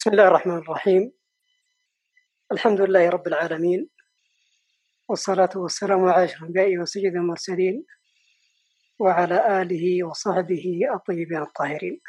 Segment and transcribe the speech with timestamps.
[0.00, 1.12] بسم الله الرحمن الرحيم.
[2.52, 3.88] الحمد لله رب العالمين.
[5.08, 7.84] والصلاة والسلام على أشرف الأنبياء وسيد المرسلين
[8.98, 12.00] وعلى آله وصحبه الطيبين الطاهرين.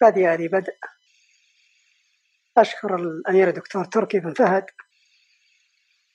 [0.00, 0.74] بادئ هذه بدء
[2.58, 4.66] أشكر الأمير الدكتور تركي بن فهد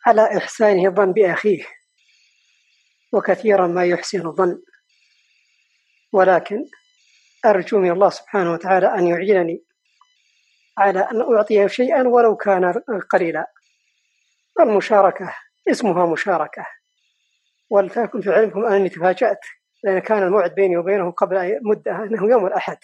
[0.06, 1.66] على إحسانه الظن بأخيه
[3.14, 4.62] وكثيرا ما يحسن الظن.
[6.14, 6.66] ولكن
[7.46, 9.67] أرجو من الله سبحانه وتعالى أن يعينني
[10.78, 12.74] على أن أعطيه شيئا ولو كان
[13.10, 13.52] قليلا.
[14.60, 15.36] المشاركة
[15.72, 16.66] اسمها مشاركة.
[17.70, 19.40] ولتكن في علمكم أنني تفاجأت
[19.84, 22.78] لأن كان الموعد بيني وبينهم قبل مدة أنه يوم الأحد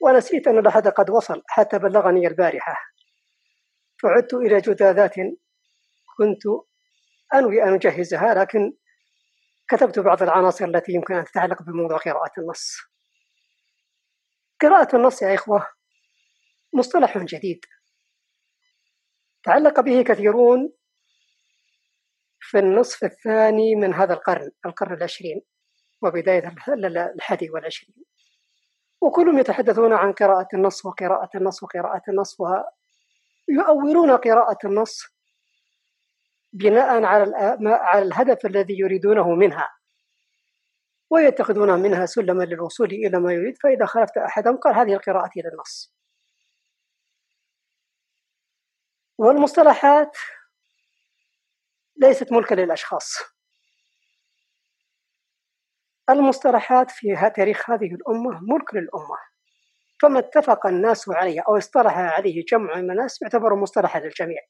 [0.00, 2.76] ونسيت أن الأحد قد وصل حتى بلغني البارحة.
[4.02, 5.14] فعدت إلى جداذات
[6.18, 6.42] كنت
[7.34, 8.72] أنوي أن أجهزها لكن
[9.68, 12.76] كتبت بعض العناصر التي يمكن أن تتعلق بموضوع قراءة النص.
[14.62, 15.66] قراءة النص يا إخوة
[16.76, 17.64] مصطلح جديد.
[19.44, 20.72] تعلق به كثيرون
[22.40, 25.42] في النصف الثاني من هذا القرن القرن العشرين
[26.02, 26.54] وبداية
[27.14, 28.04] الحادي والعشرين.
[29.00, 32.36] وكلهم يتحدثون عن قراءة النص وقراءة النص وقراءة النص
[33.48, 35.02] ويؤولون قراءة النص
[36.52, 37.32] بناء على
[37.66, 39.68] على الهدف الذي يريدونه منها
[41.10, 43.54] ويتخذون منها سلما للوصول إلى ما يريد.
[43.62, 45.95] فإذا خالفت أحدهم قال هذه القراءة إلى النص
[49.18, 50.16] والمصطلحات
[51.96, 53.18] ليست ملكا للأشخاص.
[56.10, 59.18] المصطلحات في تاريخ هذه الأمة ملك للأمة.
[60.02, 64.40] فما اتفق الناس عليه أو اصطلح عليه جمع من الناس يعتبر مصطلحا للجميع.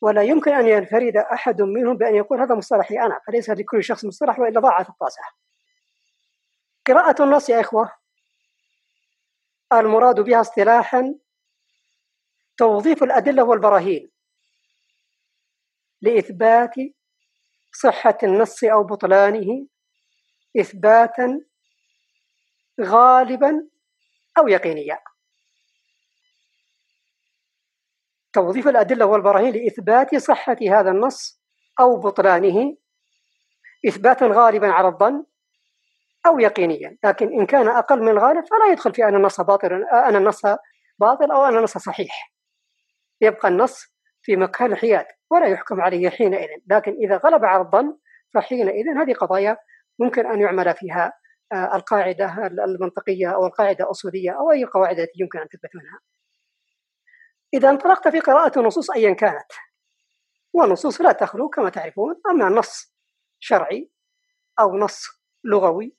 [0.00, 4.38] ولا يمكن أن ينفرد أحد منهم بأن يقول هذا مصطلحي أنا فليس لكل شخص مصطلح
[4.38, 5.22] وإلا ضاعت الطاسة.
[6.86, 7.92] قراءة النص يا إخوة.
[9.72, 11.14] المراد بها اصطلاحا
[12.56, 14.10] توظيف الأدلة والبراهين
[16.02, 16.74] لإثبات
[17.72, 19.66] صحة النص أو بطلانه
[20.60, 21.40] إثباتا
[22.80, 23.68] غالبا
[24.38, 24.98] أو يقينيا.
[28.32, 31.42] توظيف الأدلة والبراهين لإثبات صحة هذا النص
[31.80, 32.76] أو بطلانه
[33.88, 35.24] إثباتا غالبا على الظن
[36.26, 36.98] أو يقينيا.
[37.04, 40.42] لكن إن كان أقل من الغالب فلا يدخل في أن النص باطل أن النص
[40.98, 42.31] باطل أو أن النص صحيح.
[43.22, 43.86] يبقى النص
[44.22, 46.48] في مكان الحياد ولا يحكم عليه حينئذ.
[46.66, 47.96] لكن إذا غلب على الظن
[48.34, 49.56] فحينئذ هذه قضايا
[49.98, 51.12] ممكن أن يعمل فيها
[51.52, 56.00] آه، القاعدة المنطقية أو القاعدة الأصولية أو أي قواعد التي يمكن أن تثبت منها.
[57.54, 59.52] إذا انطلقت في قراءة النصوص أيا كانت.
[60.52, 62.94] والنصوص لا تخلو كما تعرفون أما نص
[63.40, 63.90] شرعي
[64.60, 65.06] أو نص
[65.44, 65.96] لغوي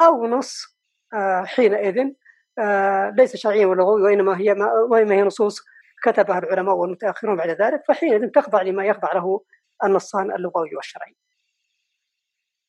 [0.00, 0.78] أو نص
[1.14, 2.12] آه، حينئذ
[2.58, 4.52] آه، ليس شرعيا ولغوي وإنما هي
[4.90, 5.60] وإنما هي نصوص
[6.04, 9.44] كتبها العلماء والمتأخرون بعد ذلك فحينئذ تخضع لما يخضع له
[9.84, 11.16] النصان اللغوي والشرعي.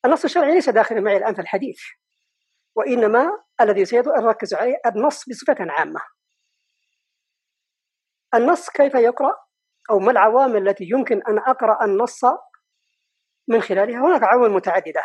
[0.06, 1.80] النص الشرعي ليس داخلا معي الآن في الحديث
[2.76, 6.02] وإنما الذي سيركز عليه النص بصفة عامة.
[8.34, 9.36] النص كيف يقرأ؟
[9.92, 12.26] أو ما العوامل التي يمكن أن أقرأ النص
[13.48, 15.04] من خلالها؟ هناك عوامل متعددة.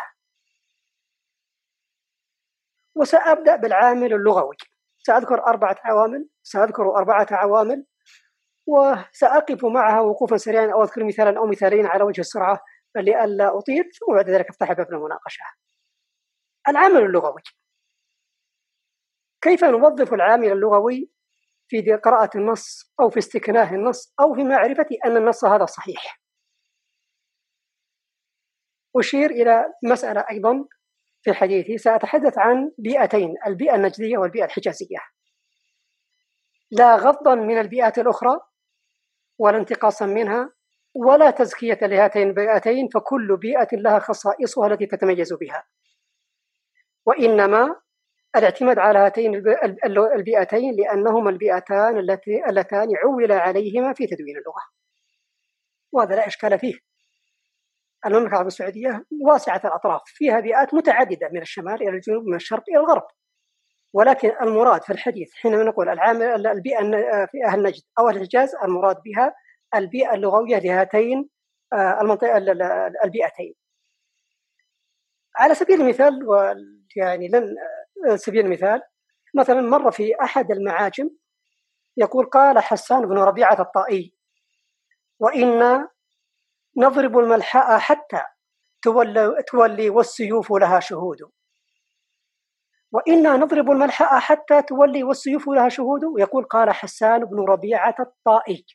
[2.95, 4.57] وسأبدأ بالعامل اللغوي.
[4.97, 7.85] سأذكر أربعة عوامل سأذكر أربعة عوامل
[8.67, 12.59] وسأقف معها وقوفا سريعا أو أذكر مثالا أو مثالين على وجه السرعة
[12.95, 15.43] لئلا أطيل ثم بعد ذلك أفتح باب المناقشة.
[16.67, 17.41] العامل اللغوي.
[19.41, 21.11] كيف نوظف العامل اللغوي
[21.67, 26.21] في قراءة النص أو في استكناه النص أو في معرفة أن النص هذا صحيح؟
[28.95, 30.65] أشير إلى مسألة أيضا
[31.21, 34.97] في حديثي سأتحدث عن بيئتين البيئة النجدية والبيئة الحجازية.
[36.71, 38.39] لا غضا من البيئات الأخرى
[39.41, 40.53] ولا انتقاصا منها
[40.93, 45.63] ولا تزكية لهاتين البيئتين فكل بيئة لها خصائصها التي تتميز بها.
[47.05, 47.75] وإنما
[48.35, 49.35] الاعتماد على هاتين
[50.15, 54.61] البيئتين لأنهما البيئتان التي اللتان عول عليهما في تدوين اللغة.
[55.91, 56.73] وهذا لا إشكال فيه.
[58.05, 62.77] المملكة العربية السعودية واسعة الأطراف فيها بيئات متعددة من الشمال إلى الجنوب من الشرق إلى
[62.77, 63.07] الغرب.
[63.93, 66.81] ولكن المراد في الحديث حينما نقول العامل البيئة
[67.25, 69.35] في أهل نجد أو الحجاز المراد بها
[69.75, 71.29] البيئة اللغوية لهاتين
[71.73, 72.37] آه، المنطقة
[73.03, 73.53] البيئتين.
[75.37, 76.19] على سبيل المثال
[76.95, 77.55] يعني لن
[78.09, 78.81] آه، سبيل المثال
[79.35, 81.09] مثلا مر في أحد المعاجم
[81.97, 84.15] يقول قال حسان بن ربيعة الطائي
[85.19, 85.87] وإن
[86.77, 88.23] نضرب الملحاء حتى
[88.81, 91.17] تولي, تولي والسيوف لها شهود
[92.91, 96.03] وإنا نضرب الملحاء حتى تولي والسيوف لها شهود.
[96.03, 98.65] ويقول قال حسان بن ربيعة الطائي.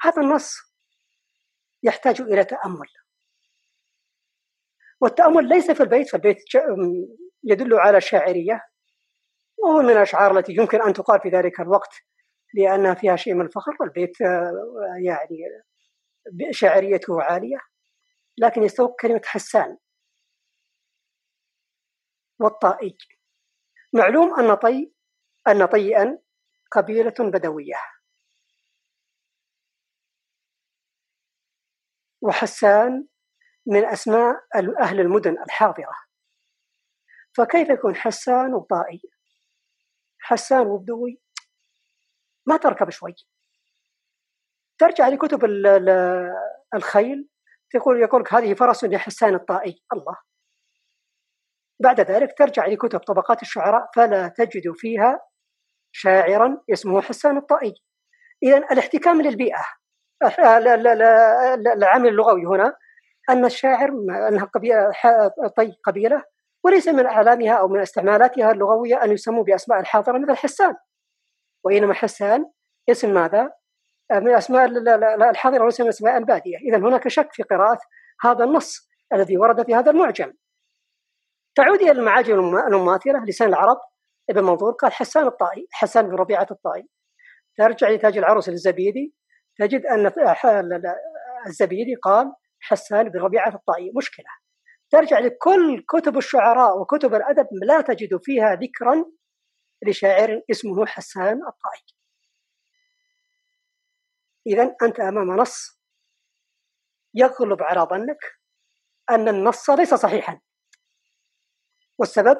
[0.00, 0.56] هذا النص
[1.82, 2.88] يحتاج إلى تأمل.
[5.00, 6.36] والتأمل ليس في البيت فالبيت
[7.44, 8.60] يدل على شاعرية.
[9.58, 11.94] وهو من الأشعار التي يمكن أن تقال في ذلك الوقت
[12.54, 13.76] لأنها فيها شيء من الفخر.
[13.80, 14.52] والبيت آه،
[15.04, 15.38] يعني
[16.50, 17.58] شاعريته عالية.
[18.38, 19.78] لكن يستوق كلمة حسان.
[22.38, 22.98] والطائي
[23.94, 24.92] معلوم أن طي
[25.48, 26.18] أن طيئا
[26.72, 27.76] قبيلة بدوية.
[32.22, 33.06] وحسان
[33.66, 34.46] من أسماء
[34.80, 35.94] أهل المدن الحاضرة.
[37.36, 39.02] فكيف يكون حسان وطائي
[40.18, 41.20] حسان وبدوي
[42.46, 43.14] ما تركب شوي.
[44.78, 45.44] ترجع لكتب
[46.74, 47.28] الخيل
[47.70, 50.16] تقول يقول لك هذه فرس لحسان الطائي الله.
[51.80, 55.20] بعد ذلك ترجع لكتب طبقات الشعراء فلا تجد فيها
[55.92, 57.74] شاعرا اسمه حسان الطائي.
[58.42, 59.64] اذا الاحتكام للبيئة
[61.76, 62.76] العامل اللغوي هنا
[63.30, 63.88] أن الشاعر
[64.28, 64.92] أنها قبيله
[65.56, 66.22] طي قبيلة
[66.64, 70.74] وليس من أعلامها أو من استعمالاتها اللغوية أن يسموا بأسماء الحاضرة مثل حسان.
[71.64, 72.50] وإنما حسان
[72.90, 73.50] اسم ماذا؟
[74.12, 74.64] من اسماء
[75.30, 77.78] الحاضرة وليس من اسماء البادية، اذا هناك شك في قراءة
[78.24, 80.32] هذا النص الذي ورد في هذا المعجم.
[81.54, 83.76] تعود إلى المعاجم المماثلة لسان العرب
[84.30, 86.88] ابن منظور قال حسان الطائي، حسان بن ربيعة الطائي.
[87.56, 89.14] ترجع لتاج العروس للزبيدي
[89.58, 90.12] تجد أن
[91.46, 94.26] الزبيدي قال حسان بن ربيعة الطائي، مشكلة.
[94.90, 99.04] ترجع لكل كتب الشعراء وكتب الأدب لا تجد فيها ذكرا
[99.86, 101.95] لشاعر اسمه حسان الطائي.
[104.46, 105.80] إذا أنت أمام نص
[107.14, 108.18] يغلب على ظنك
[109.10, 110.40] أن النص ليس صحيحا.
[111.98, 112.38] والسبب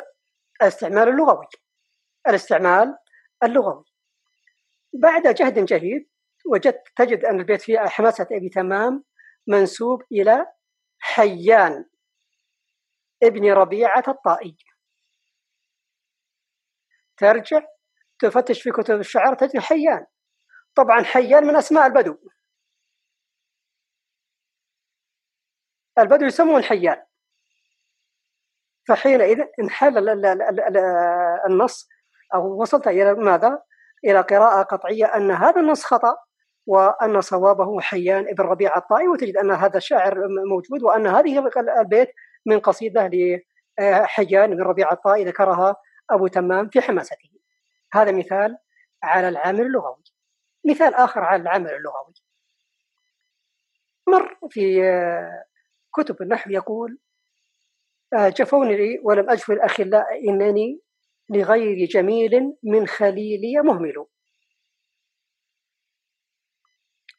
[0.62, 1.46] الاستعمال اللغوي.
[2.28, 2.98] الاستعمال
[3.44, 3.84] اللغوي.
[5.02, 6.08] بعد جهد جهيد
[6.46, 9.04] وجدت تجد أن البيت فيه حماسة أبي تمام
[9.46, 10.46] منسوب إلى
[10.98, 11.84] حيان
[13.22, 14.56] ابن ربيعة الطائي.
[17.16, 17.60] ترجع
[18.18, 20.06] تفتش في كتب الشعر تجد حيان.
[20.76, 22.16] طبعا حيان من أسماء البدو.
[25.98, 27.02] البدو يسمون حيان.
[28.88, 30.08] فحينئذ انحل
[31.46, 31.88] النص
[32.34, 33.62] أو وصلت إلى ماذا؟
[34.04, 36.16] إلى قراءة قطعية أن هذا النص خطأ
[36.66, 40.14] وأن صوابه حيان ابن ربيع الطائي وتجد أن هذا الشاعر
[40.50, 41.50] موجود وأن هذه
[41.80, 42.08] البيت
[42.46, 43.10] من قصيدة
[43.80, 45.76] لحيان بن ربيع الطائي ذكرها
[46.10, 47.30] أبو تمام في حماسته.
[47.92, 48.58] هذا مثال
[49.02, 50.02] على العامل اللغوي.
[50.66, 52.14] مثال آخر على العمل اللغوي.
[54.08, 55.44] مر في آه،
[55.94, 56.98] كتب النحو يقول
[58.12, 60.80] آه، جفوني ولم أجف الأخلاء إنني
[61.30, 64.06] لغير جميل من خليلي مهمل.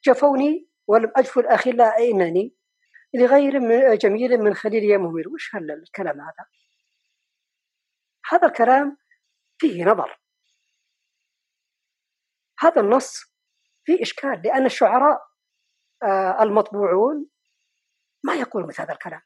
[0.03, 2.53] جفوني ولم أجف الأخلاء إنني
[3.13, 3.51] لغير
[3.95, 5.27] جميل من خليلي مهمل.
[5.27, 6.45] وش هل الكلام هذا؟
[8.31, 8.97] هذا الكلام
[9.57, 10.19] فيه نظر.
[12.59, 13.37] هذا النص
[13.88, 15.22] في إشكال لأن الشعراء
[16.04, 17.28] آه، المطبوعون
[18.24, 19.22] ما يقولون مثل هذا الكلام.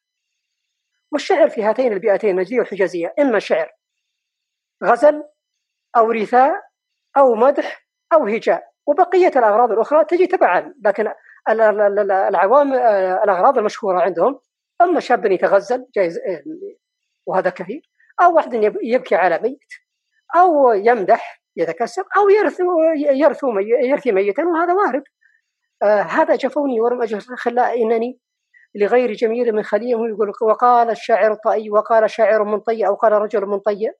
[1.11, 3.71] والشعر في هاتين البيئتين النجدية والحجازية إما شعر
[4.83, 5.23] غزل
[5.97, 6.53] أو رثاء
[7.17, 8.71] أو مدح أو هجاء.
[8.87, 11.13] وبقية الأغراض الأخرى تجي تبعا لكن
[11.49, 14.39] العوام آه، الأغراض المشهورة عندهم
[14.81, 16.43] أما شاب يتغزل جايز آه،
[17.25, 17.89] وهذا كثير
[18.21, 19.73] أو واحد يبكي على ميت
[20.35, 22.59] أو يمدح يتكسب أو يرث
[22.95, 23.39] يرث
[23.83, 25.03] يرثي ميتا وهذا وارد.
[25.83, 28.19] آه هذا جفوني ولم أجد خلا إنني
[28.75, 33.45] لغير جميل من خليه يقول وقال الشاعر الطائي وقال شاعر من طي أو قال رجل
[33.45, 33.91] من طي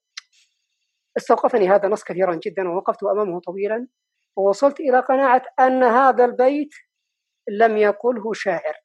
[1.17, 3.87] استوقفني هذا النص كثيرا جدا ووقفت أمامه طويلا.
[4.37, 6.69] ووصلت إلى قناعة أن هذا البيت
[7.49, 8.75] لم يقله شاعر.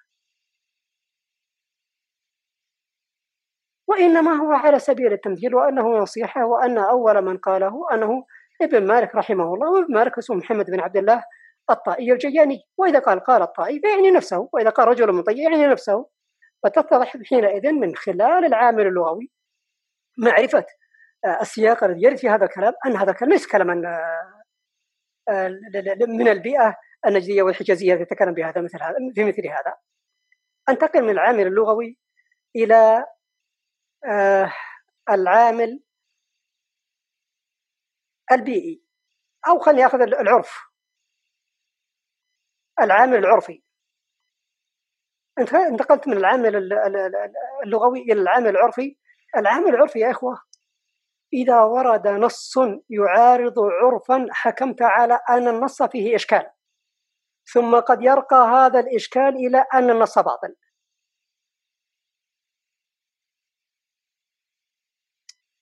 [3.89, 8.25] وإنما هو على سبيل التمثيل وأنه نصيحة وأن أول من قاله أنه
[8.63, 11.23] ابن مالك رحمه الله وابن مالك اسمه محمد بن عبد الله
[11.71, 12.59] الطائي الجياني.
[12.79, 16.07] وإذا قال قال الطائي فيعني نفسه وإذا قال رجل مطيع يعني نفسه.
[16.63, 19.31] فتتضح حينئذ من خلال العامل اللغوي
[20.19, 20.67] معرفة
[21.25, 23.83] آه، السياق الذي يرد في هذا الكلام أن هذا الكلام ليس كلاما
[25.29, 25.49] آه،
[26.09, 29.75] من البيئة النجدية والحجازية التي تتكلم بهذا مثل هذا في مثل هذا.
[30.69, 31.99] أنتقل من العامل اللغوي
[32.57, 33.05] إلى
[34.09, 34.53] آه،
[35.11, 35.81] العامل
[38.33, 38.83] البيئي
[39.49, 40.67] أو خليني أخذ العرف.
[42.81, 43.63] العامل العرفي.
[45.39, 46.57] أنت انتقلت من العامل
[47.65, 48.99] اللغوي إلى العامل العرفي.
[49.37, 50.43] العامل العرفي يا إخوة
[51.33, 52.55] إذا ورد نص
[52.91, 56.51] يعارض عرفا حكمت على أن النص فيه إشكال.
[57.53, 60.57] ثم قد يرقى هذا الإشكال إلى أن النص باطل.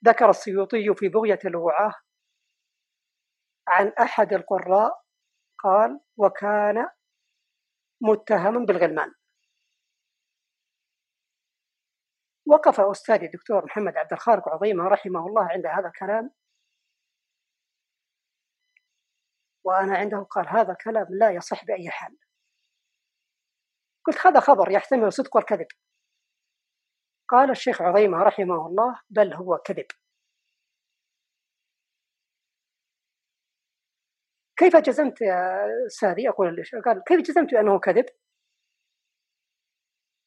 [0.04, 1.94] ذكر السيوطي في بغية الوعاة
[3.68, 5.04] عن أحد القراء
[5.58, 6.88] قال وكان
[8.00, 9.14] متهما بالغلمان.
[12.46, 16.30] وقف أستاذي الدكتور محمد عبد الخالق عظيمة رحمه الله عند هذا الكلام.
[19.64, 22.16] وأنا عنده قال هذا كلام لا يصح بأي حال.
[24.06, 25.66] قلت هذا خبر يحتمل الصدق والكذب.
[27.28, 29.86] قال الشيخ عظيمة رحمه الله بل هو كذب.
[34.56, 38.06] كيف جزمت يا سادي أقول قال كيف جزمت بأنه كذب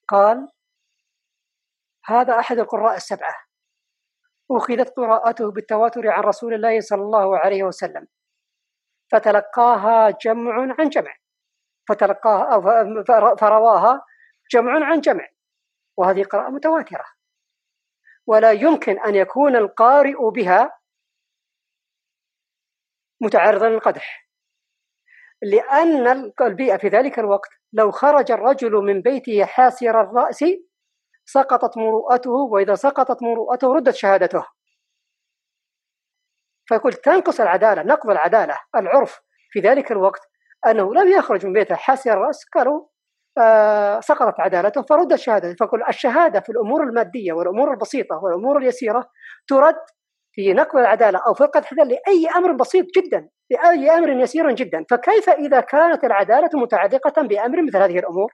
[0.08, 0.48] قال
[2.06, 3.36] هذا أحد القراء السبعة
[4.52, 8.08] أخذت قراءته بالتواتر عن رسول الله صلى الله عليه وسلم
[9.12, 11.16] فتلقاها جمع عن جمع
[11.90, 12.62] فتلقاها
[13.36, 14.02] فرواها
[14.52, 15.28] جمع عن جمع
[15.98, 17.06] وهذه قراءة متواترة
[18.28, 20.77] ولا يمكن أن يكون القارئ بها
[23.22, 24.28] متعرضا للقدح.
[25.42, 30.46] لأن البيئة في ذلك الوقت لو خرج الرجل من بيته حاسر الرأس
[31.26, 34.46] سقطت مروءته وإذا سقطت مروءته ردت شهادته.
[36.66, 39.20] فيقول تنقص العدالة نقض العدالة العرف
[39.50, 40.22] في ذلك الوقت
[40.68, 42.86] أنه لم يخرج من بيته حاسر الرأس قالوا
[43.38, 49.10] آه سقطت عدالته فرد الشهادة فكل الشهادة في الأمور المادية والأمور البسيطة والأمور اليسيرة
[49.48, 49.76] ترد
[50.38, 54.86] في نقل العدالة أو في القدح لأي أمر بسيط جدا لأي أمر يسير جدا.
[54.90, 58.34] فكيف إذا كانت العدالة متعلقة بأمر مثل هذه الأمور؟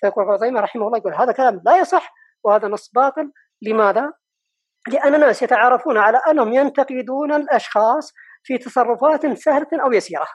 [0.00, 2.12] فيقول ابن رحمه الله يقول هذا كلام لا يصح
[2.44, 3.32] وهذا نص باطل.
[3.62, 4.12] لماذا؟
[4.88, 10.26] لأن الناس يتعارفون على أنهم ينتقدون الأشخاص في تصرفات سهلة أو يسيرة.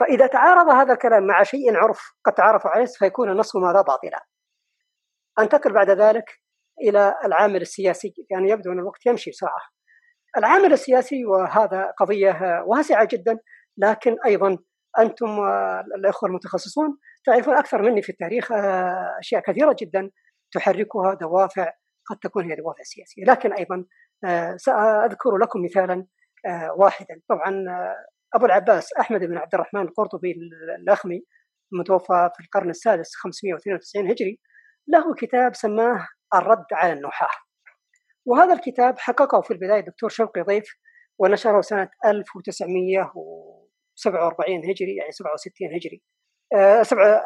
[0.00, 4.24] فإذا تعارض هذا الكلام مع شيء عرف قد تعارفوا عليه فيكون النص ماذا باطلا.
[5.38, 6.24] أنتقل بعد ذلك؟
[6.82, 9.60] إلى العامل السياسي يعني يبدو أن الوقت يمشي بسرعة.
[10.36, 13.38] العامل السياسي وهذا قضية واسعة جدا
[13.78, 14.58] لكن أيضا
[14.98, 15.26] أنتم
[15.96, 18.52] الأخوة المتخصصون تعرفون أكثر مني في التاريخ
[19.18, 20.10] أشياء كثيرة جدا
[20.52, 21.72] تحركها دوافع
[22.06, 23.24] قد تكون هي دوافع سياسية.
[23.24, 23.84] لكن أيضا
[24.56, 26.06] سأذكر لكم مثالا
[26.76, 27.20] واحدا.
[27.28, 27.64] طبعا
[28.34, 30.34] أبو العباس أحمد بن عبد الرحمن القرطبي
[30.78, 31.24] الأخمي
[31.72, 34.40] المتوفى في القرن السادس 592 هجري
[34.88, 37.28] له كتاب سماه الرد على النحاة.
[38.26, 40.76] وهذا الكتاب حققه في البداية الدكتور شوقي ضيف
[41.18, 46.02] ونشره سنة 1947 هجري يعني 67 هجري.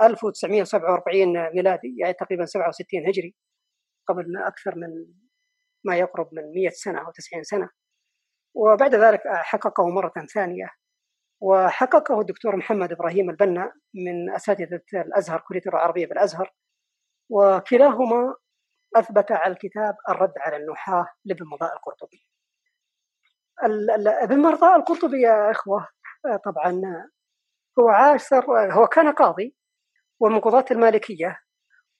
[0.02, 3.34] 1947 آه، ميلادي يعني تقريبا 67 هجري
[4.08, 4.88] قبل أكثر من
[5.84, 7.68] ما يقرب من 100 سنة أو 90 سنة.
[8.54, 10.68] وبعد ذلك حققه مرة ثانية.
[11.42, 16.52] وحققه الدكتور محمد إبراهيم البنا من أساتذة الأزهر كلية العربية بالأزهر.
[17.30, 18.34] وكلاهما
[18.96, 22.26] أثبت على الكتاب الرد على النحاة لابن مرضاء القرطبي.
[24.22, 25.88] ابن مرضاء القرطبي يا إخوة
[26.44, 26.80] طبعا
[27.80, 29.56] هو عاشر هو كان قاضي
[30.20, 31.40] ومن قضاة المالكية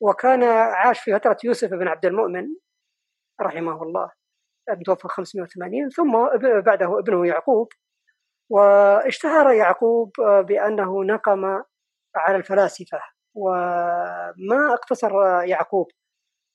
[0.01, 2.47] وكان عاش في فترة يوسف بن عبد المؤمن
[3.41, 4.11] رحمه الله
[4.87, 6.13] توفى 580 ثم
[6.61, 7.69] بعده ابنه يعقوب
[8.51, 11.45] واشتهر يعقوب بأنه نقم
[12.17, 13.01] على الفلاسفة
[13.35, 15.11] وما أقتصر
[15.45, 15.87] يعقوب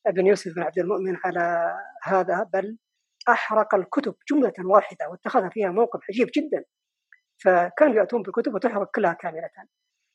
[0.07, 2.77] ابن يوسف بن عبد المؤمن على هذا بل
[3.29, 6.63] أحرق الكتب جملة واحدة واتخذ فيها موقف عجيب جدا.
[7.43, 9.49] فكانوا يأتون بكتب وتحرق كلها كاملة.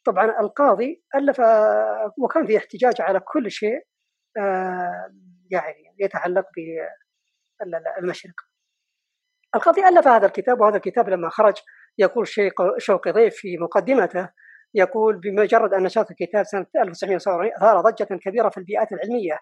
[0.05, 1.41] طبعا القاضي ألف
[2.19, 3.87] وكان في احتجاج على كل شيء
[4.39, 5.15] آه،
[5.51, 6.47] يعني يتعلق
[7.61, 8.35] بالمشرق
[9.55, 11.55] القاضي ألف هذا الكتاب وهذا الكتاب لما خرج
[11.99, 14.29] يقول شيء شوقي ضيف في مقدمته
[14.75, 19.39] يقول بمجرد أن نشرت الكتاب سنة 1947 أثار ضجة كبيرة في البيئات العلمية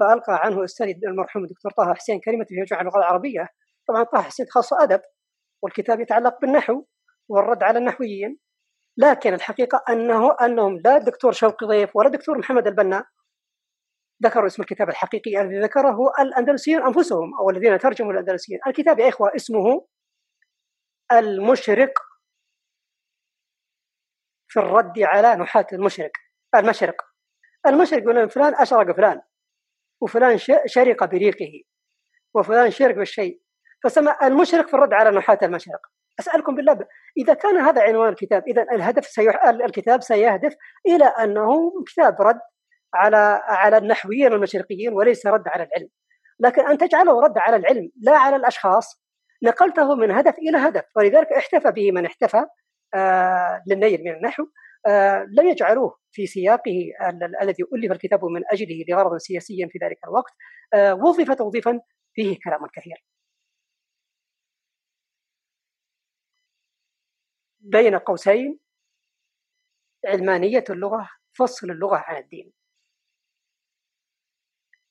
[0.00, 3.48] فألقى عنه أستاذي المرحوم الدكتور طه حسين كلمة في جامعة اللغة العربية.
[3.88, 5.00] طبعا طه حسين خاصة أدب
[5.62, 6.84] والكتاب يتعلق بالنحو
[7.28, 8.38] والرد على النحويين.
[8.96, 13.04] لكن الحقيقة أنه أنهم لا الدكتور شوقي ضيف ولا الدكتور محمد البنا
[14.24, 19.32] ذكروا اسم الكتاب الحقيقي الذي ذكره الأندلسيين أنفسهم أو الذين ترجموا الأندلسيين الكتاب يا إخوة
[19.36, 19.86] اسمه
[21.12, 21.92] المشرق
[24.52, 26.10] في الرد على نحاة المشرق
[26.54, 26.96] المشرق
[27.66, 29.20] المشرق يقول فلان أشرق فلان
[30.00, 31.62] وفلان شرق بريقه
[32.34, 33.40] وفلان شرق بالشيء.
[33.84, 35.80] فسمى المشرق في الرد على نحاة المشرق.
[36.20, 36.78] أسألكم بالله
[37.16, 39.44] إذا كان هذا عنوان الكتاب إذا الهدف سيح...
[39.44, 40.54] الكتاب سيهدف
[40.86, 42.40] إلى أنه كتاب رد
[42.94, 45.88] على على النحويين المشرقيين وليس رد على العلم.
[46.40, 49.02] لكن أن تجعله رد على العلم لا على الأشخاص
[49.42, 50.84] نقلته من هدف إلى هدف.
[50.96, 52.46] ولذلك احتفى به من احتفى
[53.66, 54.46] للنيل من النحو.
[54.86, 56.92] آه لم يجعلوه في سياقه
[57.42, 60.32] الذي ألف الكتاب من أجله لغرض سياسي في ذلك الوقت.
[60.74, 61.80] آه وظف توظيفا
[62.14, 63.04] فيه كلام كثير.
[67.60, 68.58] بين قوسين
[70.06, 71.08] علمانية اللغة
[71.38, 72.52] فصل اللغة عن الدين.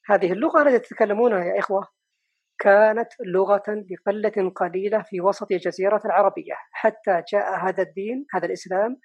[0.05, 1.87] هذه اللغة التي تتكلمونها يا إخوة
[2.61, 6.53] كانت لغة لقلة قليلة في وسط الجزيرة العربية.
[6.71, 8.99] حتى جاء هذا الدين هذا الإسلام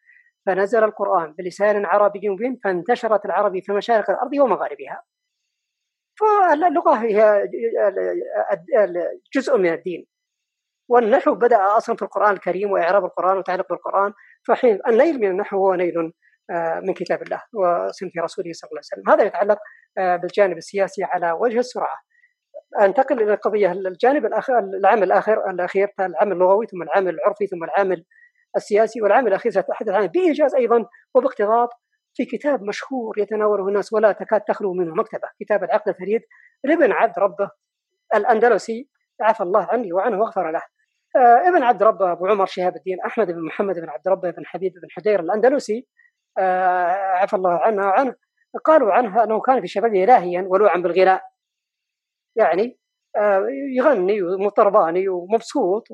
[0.46, 5.02] فنزل القرآن بلسان عربي مبين فانتشرت العربي في مشارق الأرض ومغاربها.
[6.20, 7.48] فاللغة هي
[9.34, 10.06] جزء من الدين.
[10.90, 14.12] والنحو بدأ أصلا في القرآن الكريم وإعراب القرآن وتعلق بالقرآن
[14.48, 16.12] فحين النيل من النحو هو نيل
[16.50, 19.10] آه، من كتاب الله وسنة رسوله صلى الله عليه وسلم.
[19.12, 19.58] هذا يتعلق
[19.98, 21.96] آه، بالجانب السياسي على وجه السرعة.
[22.80, 28.04] أنتقل إلى القضية الجانب الآخر العامل الآخر الأخير العامل اللغوي ثم العامل العرفي ثم العامل
[28.56, 31.68] السياسي والعامل الأخير ساتحدث عنه بايجاز أيضا وباقتضاب
[32.14, 36.20] في كتاب مشهور يتناوله الناس ولا تكاد تخلو منه مكتبة كتاب العقد الفريد
[36.64, 37.50] لابن عبد ربه
[38.14, 38.88] الأندلسي.
[39.20, 40.62] عفى الله عني وعنه واغفر له.
[41.16, 44.46] آه ابن عبد ربه أبو عمر شهاب الدين أحمد بن محمد بن عبد ربه بن
[44.46, 45.86] حبيب بن حدير الأندلسي.
[46.38, 48.14] آه عفى الله عنه وعنه.
[48.64, 51.22] قالوا عنه أنه كان في شبابه لاهيا ولوعا بالغناء.
[52.36, 52.78] يعني
[53.16, 55.88] آه يغني ومطرباني ومبسوط.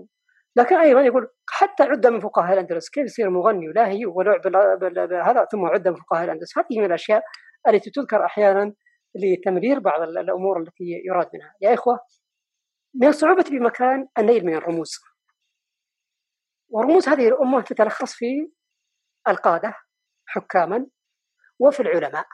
[0.56, 4.40] لكن أيضا يقول حتى عد من فقهاء الأندلس كيف يصير مغني ولاهي ولعب
[4.80, 6.58] بهذا ثم عد من فقهاء الأندلس.
[6.58, 7.22] هذه من الأشياء
[7.68, 8.74] التي تذكر أحيانا
[9.14, 11.54] لتمرير بعض الأمور التي يراد منها.
[11.60, 12.00] يا إخوة
[12.94, 14.92] من الصعوبة بمكان النيل من الرموز.
[16.68, 18.50] ورموز هذه الأمة تتلخص في
[19.28, 19.74] القادة
[20.26, 20.86] حكاما
[21.58, 22.26] وفي العلماء.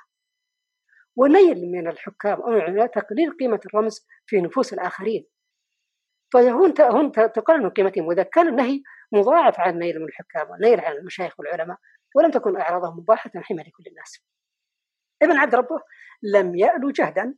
[1.18, 5.26] ونيل من الحكام أو العلماء تقليل قيمة الرمز في نفوس الآخرين.
[6.32, 8.82] فهون هون تقلل من قيمتهم وإذا كان النهي
[9.12, 11.78] مضاعف عن النيل من الحكام والنيل عن المشايخ والعلماء
[12.14, 14.24] ولم تكن أعراضهم مباحة حمى لكل الناس.
[15.22, 15.80] إبن عبد ربه
[16.22, 17.34] لم يألو جهدا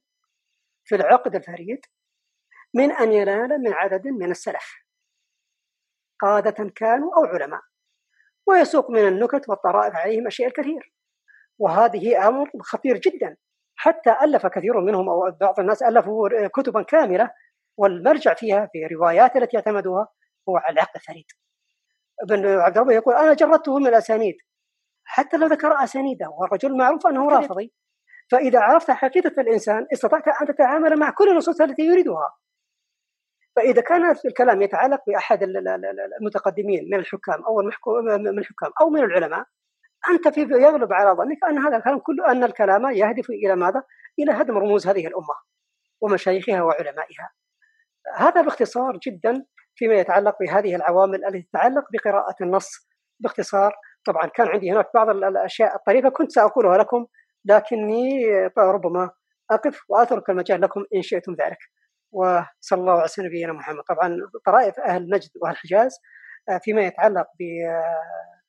[0.84, 1.80] في العقد الفريد
[2.74, 4.84] من أن ينال من عدد من السلف
[6.20, 7.60] قادة كانوا أو علماء
[8.46, 10.92] ويسوق من النكت والطرائف عليهم أشياء الكثير.
[11.58, 13.36] وهذه أمر خطير جدا.
[13.82, 17.30] حتى ألف كثير منهم أو بعض الناس ألفوا كتبا كاملة
[17.76, 20.08] والمرجع فيها في روايات التي اعتمدوها
[20.48, 21.24] هو العقد الفريد
[22.22, 24.34] ابن عبد الله يقول أنا جردته من الأسانيد.
[25.04, 27.72] حتى لو ذكر أسانيده والرجل معروف أنه رافضي.
[28.30, 32.28] فإذا عرفت حقيقة الإنسان استطعت أن تتعامل مع كل النصوص التي يريدها.
[33.56, 35.42] فإذا كان الكلام يتعلق بأحد
[36.20, 39.44] المتقدمين من الحكام أو المحكوم من الحكام أو من العلماء
[40.08, 43.82] أنت في يغلب على ظنك أن هذا الكلام كله أن الكلام يهدف إلى ماذا؟
[44.18, 45.34] إلى هدم رموز هذه الأمة
[46.00, 47.30] ومشايخها وعلمائها.
[48.16, 52.88] هذا باختصار جدا فيما يتعلق بهذه العوامل التي تتعلق بقراءة النص
[53.20, 53.72] باختصار
[54.06, 57.06] طبعا كان عندي هناك بعض الأشياء الطريفة كنت سأقولها لكم
[57.44, 58.26] لكني
[58.58, 59.10] ربما
[59.50, 61.58] أقف وأترك المجال لكم إن شئتم ذلك.
[62.12, 65.98] وصلى الله على نبينا محمد طبعا طرائف أهل نجد وأهل الحجاز
[66.48, 68.39] آه، فيما يتعلق بقراءة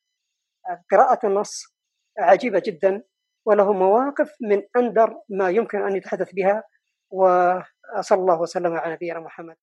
[0.69, 0.83] آه،
[1.23, 1.75] النص
[2.19, 3.03] عجيبة جدا
[3.45, 6.63] وله مواقف من أندر ما يمكن أن يتحدث بها
[7.11, 9.55] وصلى الله وسلم على نبينا محمد.